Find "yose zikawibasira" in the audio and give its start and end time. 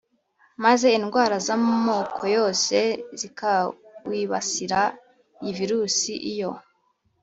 2.37-4.81